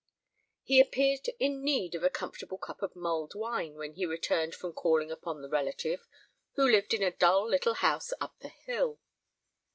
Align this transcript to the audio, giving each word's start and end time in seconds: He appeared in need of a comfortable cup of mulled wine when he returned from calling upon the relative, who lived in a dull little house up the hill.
He 0.63 0.79
appeared 0.79 1.27
in 1.37 1.63
need 1.63 1.93
of 1.93 2.01
a 2.01 2.09
comfortable 2.09 2.57
cup 2.57 2.81
of 2.81 2.95
mulled 2.95 3.35
wine 3.35 3.75
when 3.75 3.93
he 3.93 4.07
returned 4.07 4.55
from 4.55 4.73
calling 4.73 5.11
upon 5.11 5.43
the 5.43 5.47
relative, 5.47 6.07
who 6.55 6.63
lived 6.67 6.95
in 6.95 7.03
a 7.03 7.11
dull 7.11 7.47
little 7.47 7.75
house 7.75 8.11
up 8.19 8.39
the 8.39 8.49
hill. 8.49 8.99